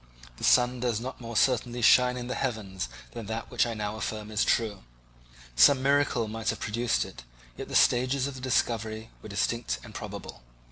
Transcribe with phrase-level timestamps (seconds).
[0.37, 3.97] The sun does not more certainly shine in the heavens than that which I now
[3.97, 4.81] affirm is true.
[5.55, 7.23] Some miracle might have produced it,
[7.55, 10.41] yet the stages of the discovery were distinct and probable.